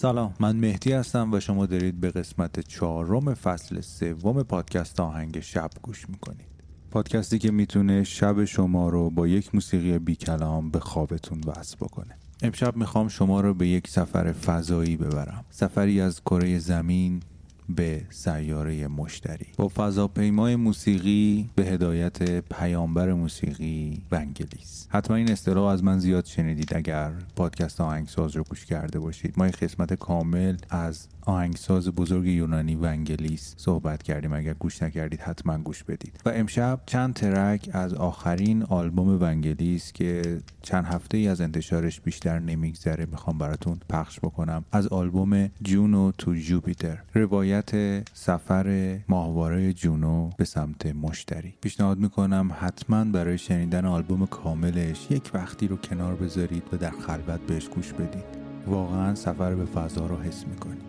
[0.00, 5.70] سلام من مهدی هستم و شما دارید به قسمت چهارم فصل سوم پادکست آهنگ شب
[5.82, 6.46] گوش می‌کنید.
[6.90, 12.16] پادکستی که می‌تونه شب شما رو با یک موسیقی بی کلام به خوابتون وصل بکنه.
[12.42, 15.44] امشب می‌خوام شما رو به یک سفر فضایی ببرم.
[15.50, 17.22] سفری از کره زمین
[17.68, 19.46] به سیاره مشتری.
[19.56, 26.76] با فضاپیمای موسیقی به هدایت پیامبر موسیقی ونگلیس حتما این اصطلاح از من زیاد شنیدید.
[26.76, 29.34] اگر پادکست آهنگساز رو گوش کرده باشید.
[29.36, 34.32] ما یک قسمت کامل از آهنگساز بزرگ یونانی ونگلیس صحبت کردیم.
[34.32, 36.20] اگر گوش نکردید حتما گوش بدید.
[36.24, 42.38] و امشب چند ترک از آخرین آلبوم ونگلیس که چند هفته ای از انتشارش بیشتر
[42.38, 44.64] نمیگذره می‌خوام براتون پخش بکنم.
[44.72, 47.57] از آلبوم جونو تو جوپیتر روایت
[48.14, 51.54] سفر ماهواره جونو به سمت مشتری.
[51.60, 57.40] پیشنهاد می‌کنم حتما برای شنیدن آلبوم کاملش یک وقتی رو کنار بذارید و در خلوت
[57.40, 58.24] بهش گوش بدید.
[58.66, 60.87] واقعا سفر به فضا رو حس می‌کنید.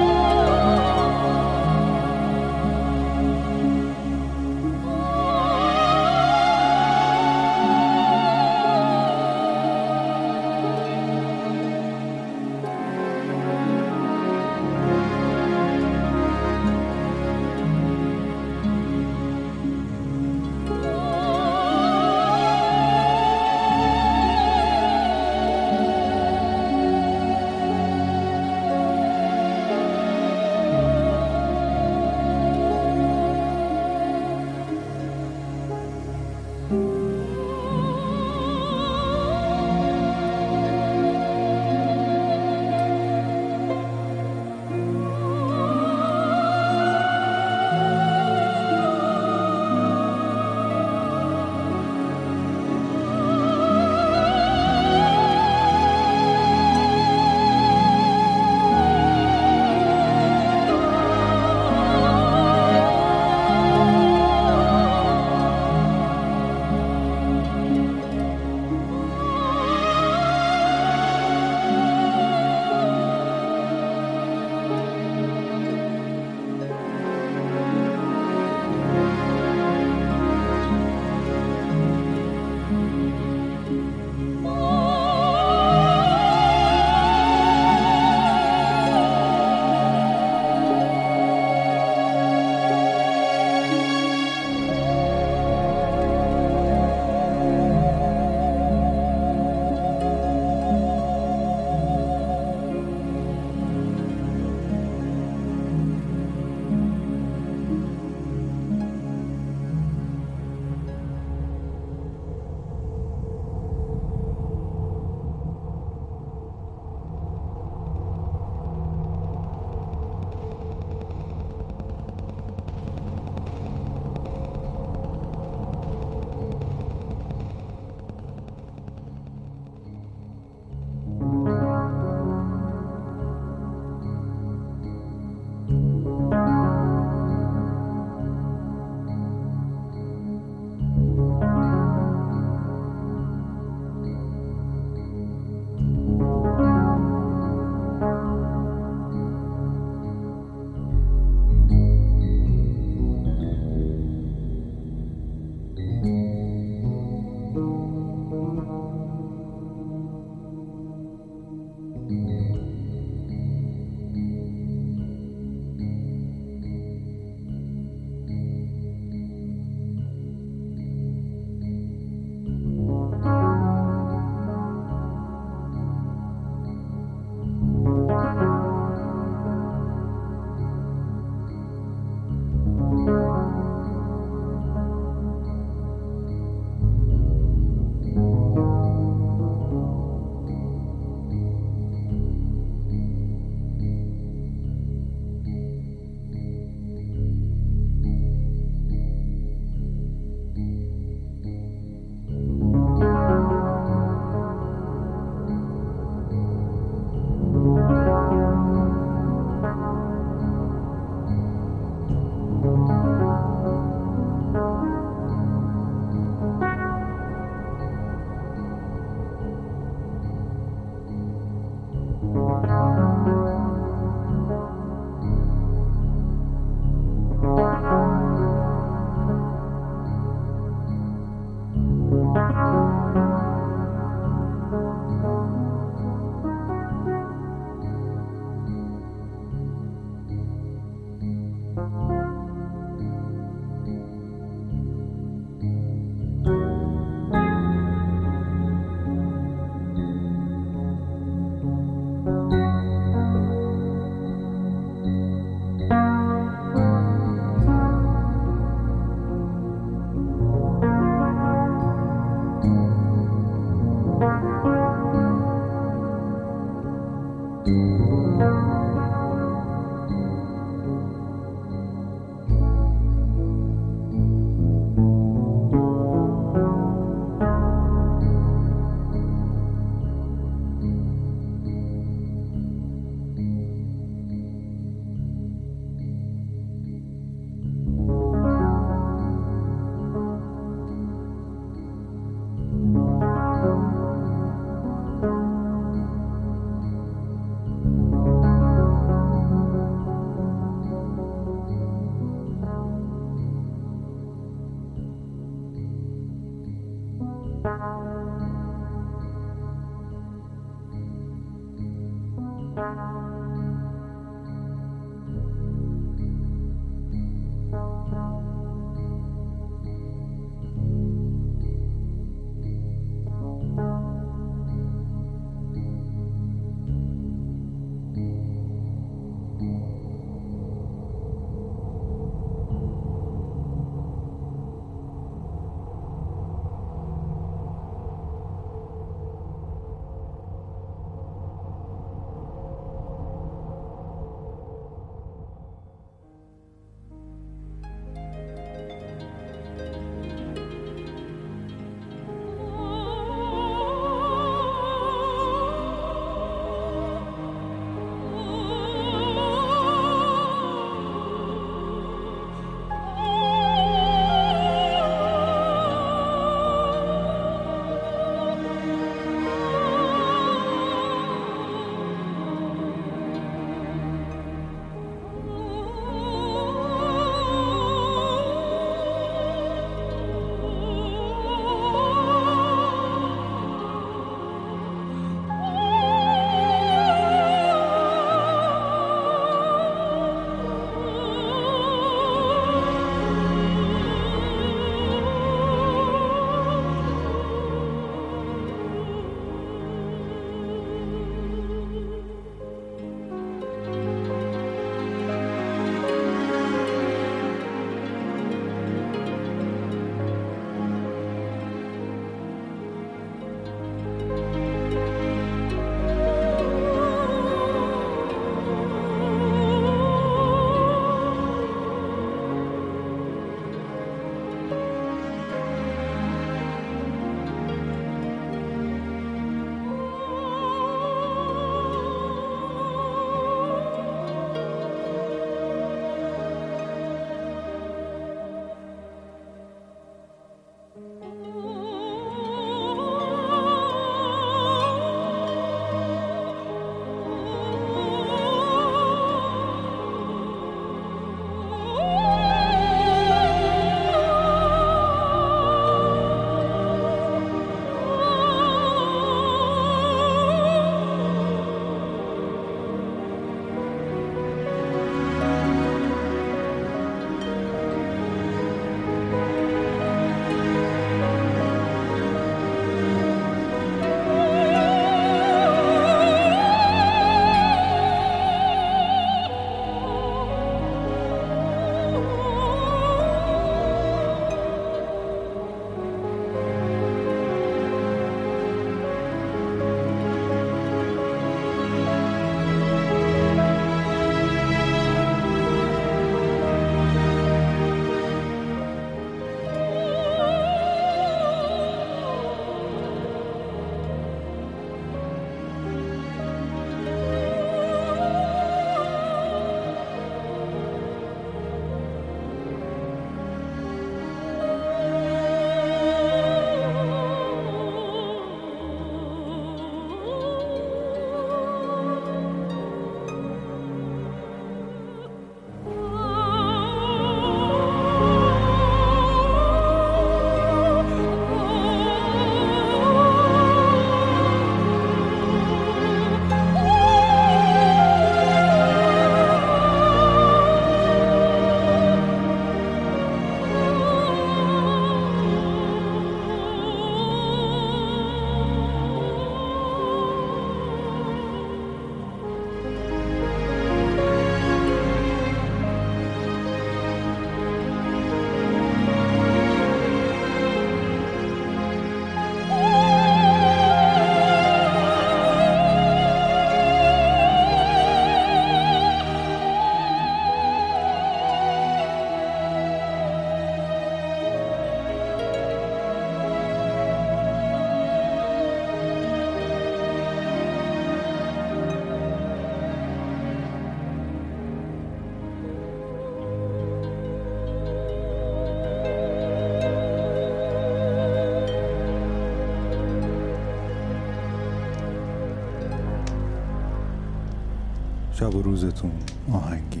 [598.38, 599.10] شب و روزتون
[599.52, 600.00] آهنگی.